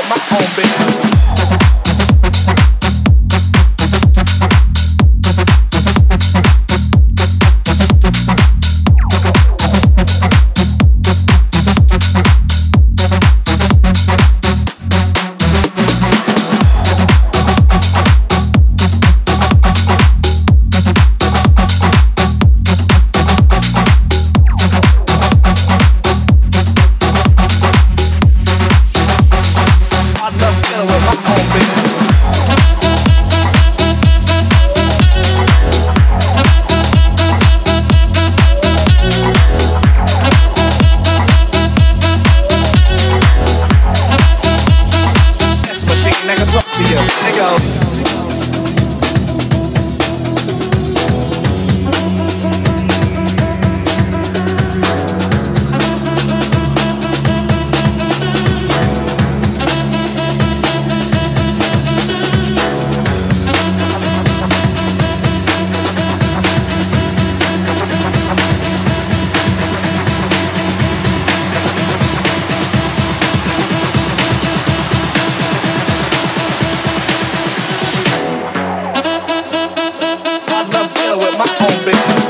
[0.00, 1.39] with my own bitch.
[46.40, 46.96] Can talk to you.
[47.22, 48.29] Nigga.
[81.92, 82.29] perfect.